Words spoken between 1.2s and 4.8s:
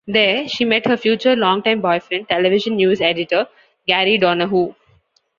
longtime boyfriend, television news editor Gary Donahue.